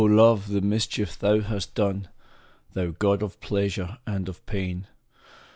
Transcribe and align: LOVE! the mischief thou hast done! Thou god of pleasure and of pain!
LOVE! 0.03 0.47
the 0.47 0.61
mischief 0.61 1.19
thou 1.19 1.41
hast 1.41 1.75
done! 1.75 2.07
Thou 2.73 2.87
god 2.89 3.21
of 3.21 3.39
pleasure 3.39 3.99
and 4.07 4.27
of 4.27 4.43
pain! 4.47 4.87